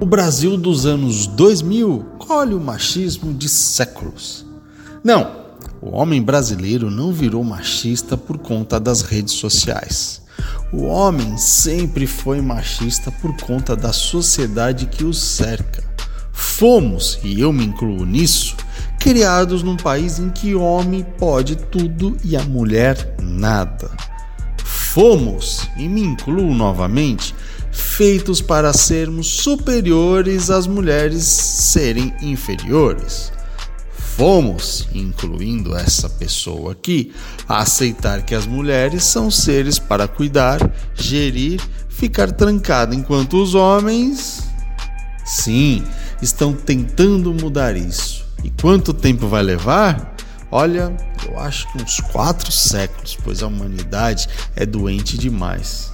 O 0.00 0.06
Brasil 0.06 0.56
dos 0.56 0.86
anos 0.86 1.26
2000 1.26 2.06
colhe 2.18 2.54
o 2.54 2.60
machismo 2.60 3.34
de 3.34 3.50
séculos. 3.50 4.46
Não, 5.04 5.30
o 5.78 5.90
homem 5.94 6.22
brasileiro 6.22 6.90
não 6.90 7.12
virou 7.12 7.44
machista 7.44 8.16
por 8.16 8.38
conta 8.38 8.80
das 8.80 9.02
redes 9.02 9.34
sociais. 9.34 10.22
O 10.72 10.84
homem 10.84 11.36
sempre 11.36 12.06
foi 12.06 12.40
machista 12.40 13.12
por 13.12 13.36
conta 13.42 13.76
da 13.76 13.92
sociedade 13.92 14.86
que 14.86 15.04
o 15.04 15.12
cerca. 15.12 15.84
Fomos, 16.32 17.18
e 17.22 17.38
eu 17.38 17.52
me 17.52 17.66
incluo 17.66 18.06
nisso, 18.06 18.56
criados 18.98 19.62
num 19.62 19.76
país 19.76 20.18
em 20.18 20.30
que 20.30 20.54
o 20.54 20.62
homem 20.62 21.04
pode 21.18 21.56
tudo 21.56 22.16
e 22.24 22.38
a 22.38 22.42
mulher 22.42 23.16
nada. 23.20 23.90
Fomos, 24.64 25.68
e 25.76 25.86
me 25.86 26.00
incluo 26.00 26.54
novamente, 26.54 27.34
feitos 28.00 28.40
para 28.40 28.72
sermos 28.72 29.26
superiores 29.26 30.48
às 30.48 30.66
mulheres 30.66 31.22
serem 31.22 32.14
inferiores. 32.22 33.30
Fomos, 34.16 34.88
incluindo 34.94 35.76
essa 35.76 36.08
pessoa 36.08 36.72
aqui, 36.72 37.12
a 37.46 37.58
aceitar 37.58 38.22
que 38.22 38.34
as 38.34 38.46
mulheres 38.46 39.04
são 39.04 39.30
seres 39.30 39.78
para 39.78 40.08
cuidar, 40.08 40.58
gerir, 40.94 41.60
ficar 41.90 42.32
trancado 42.32 42.94
enquanto 42.94 43.34
os 43.34 43.54
homens. 43.54 44.48
Sim, 45.26 45.84
estão 46.22 46.54
tentando 46.54 47.34
mudar 47.34 47.76
isso. 47.76 48.24
E 48.42 48.48
quanto 48.48 48.94
tempo 48.94 49.28
vai 49.28 49.42
levar? 49.42 50.16
Olha, 50.50 50.96
eu 51.28 51.38
acho 51.38 51.70
que 51.70 51.82
uns 51.82 52.00
quatro 52.00 52.50
séculos, 52.50 53.18
pois 53.22 53.42
a 53.42 53.46
humanidade 53.46 54.26
é 54.56 54.64
doente 54.64 55.18
demais. 55.18 55.90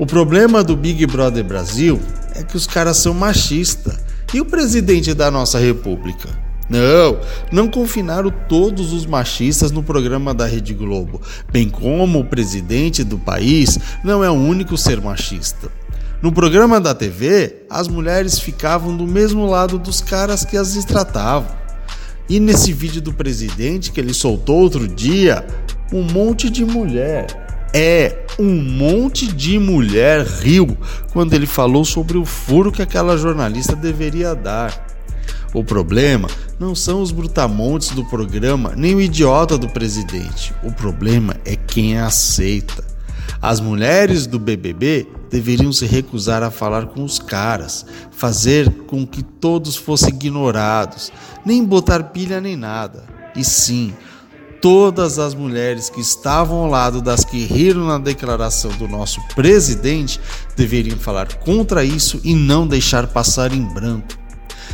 O 0.00 0.06
problema 0.06 0.64
do 0.64 0.74
Big 0.74 1.04
Brother 1.06 1.44
Brasil 1.44 2.00
é 2.34 2.42
que 2.42 2.56
os 2.56 2.66
caras 2.66 2.96
são 2.96 3.12
machistas. 3.12 4.00
E 4.32 4.40
o 4.40 4.46
presidente 4.46 5.12
da 5.12 5.30
nossa 5.30 5.58
república? 5.58 6.26
Não, 6.70 7.20
não 7.52 7.68
confinaram 7.68 8.32
todos 8.48 8.94
os 8.94 9.04
machistas 9.04 9.70
no 9.70 9.82
programa 9.82 10.32
da 10.32 10.46
Rede 10.46 10.72
Globo, 10.72 11.20
bem 11.52 11.68
como 11.68 12.18
o 12.18 12.24
presidente 12.24 13.04
do 13.04 13.18
país 13.18 13.78
não 14.02 14.24
é 14.24 14.30
o 14.30 14.32
único 14.32 14.74
ser 14.74 15.02
machista. 15.02 15.70
No 16.22 16.32
programa 16.32 16.80
da 16.80 16.94
TV, 16.94 17.66
as 17.68 17.86
mulheres 17.86 18.38
ficavam 18.38 18.96
do 18.96 19.06
mesmo 19.06 19.44
lado 19.44 19.78
dos 19.78 20.00
caras 20.00 20.46
que 20.46 20.56
as 20.56 20.82
tratavam. 20.86 21.54
E 22.26 22.40
nesse 22.40 22.72
vídeo 22.72 23.02
do 23.02 23.12
presidente 23.12 23.92
que 23.92 24.00
ele 24.00 24.14
soltou 24.14 24.60
outro 24.60 24.88
dia, 24.88 25.46
um 25.92 26.02
monte 26.02 26.48
de 26.48 26.64
mulher 26.64 27.49
é 27.72 28.26
um 28.38 28.62
monte 28.62 29.26
de 29.26 29.58
mulher 29.58 30.24
riu 30.24 30.76
quando 31.12 31.34
ele 31.34 31.46
falou 31.46 31.84
sobre 31.84 32.18
o 32.18 32.24
furo 32.24 32.72
que 32.72 32.82
aquela 32.82 33.16
jornalista 33.16 33.76
deveria 33.76 34.34
dar. 34.34 34.86
O 35.52 35.64
problema 35.64 36.28
não 36.58 36.74
são 36.74 37.02
os 37.02 37.10
brutamontes 37.10 37.90
do 37.90 38.04
programa 38.04 38.72
nem 38.76 38.94
o 38.94 39.00
idiota 39.00 39.58
do 39.58 39.68
presidente. 39.68 40.54
O 40.62 40.72
problema 40.72 41.36
é 41.44 41.56
quem 41.56 41.98
aceita. 41.98 42.84
As 43.42 43.58
mulheres 43.58 44.26
do 44.26 44.38
BBB 44.38 45.08
deveriam 45.30 45.72
se 45.72 45.86
recusar 45.86 46.42
a 46.42 46.50
falar 46.50 46.86
com 46.86 47.02
os 47.02 47.18
caras, 47.18 47.86
fazer 48.10 48.70
com 48.86 49.06
que 49.06 49.22
todos 49.22 49.76
fossem 49.76 50.10
ignorados, 50.10 51.10
nem 51.44 51.64
botar 51.64 52.04
pilha 52.04 52.40
nem 52.40 52.56
nada. 52.56 53.04
E 53.34 53.42
sim, 53.42 53.94
todas 54.60 55.18
as 55.18 55.34
mulheres 55.34 55.88
que 55.88 56.00
estavam 56.00 56.58
ao 56.58 56.66
lado 56.66 57.00
das 57.00 57.24
que 57.24 57.44
riram 57.44 57.86
na 57.86 57.98
declaração 57.98 58.70
do 58.72 58.86
nosso 58.86 59.20
presidente 59.34 60.20
deveriam 60.56 60.98
falar 60.98 61.34
contra 61.36 61.84
isso 61.84 62.20
e 62.22 62.34
não 62.34 62.66
deixar 62.66 63.06
passar 63.06 63.52
em 63.52 63.62
branco. 63.62 64.20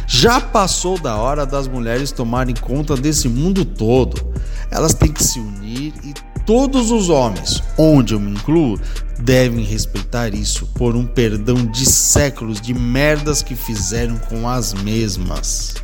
Já 0.06 0.40
passou 0.40 0.98
da 0.98 1.16
hora 1.16 1.44
das 1.44 1.66
mulheres 1.66 2.12
tomarem 2.12 2.54
conta 2.54 2.96
desse 2.96 3.28
mundo 3.28 3.64
todo. 3.64 4.32
Elas 4.70 4.94
têm 4.94 5.12
que 5.12 5.22
se 5.22 5.40
unir 5.40 5.92
e 6.04 6.14
todos 6.44 6.90
os 6.92 7.08
homens, 7.08 7.62
onde 7.76 8.14
eu 8.14 8.20
me 8.20 8.30
incluo, 8.30 8.78
devem 9.18 9.64
respeitar 9.64 10.32
isso 10.32 10.66
por 10.74 10.94
um 10.94 11.04
perdão 11.04 11.66
de 11.66 11.84
séculos 11.84 12.60
de 12.60 12.72
merdas 12.72 13.42
que 13.42 13.56
fizeram 13.56 14.16
com 14.16 14.48
as 14.48 14.72
mesmas. 14.74 15.74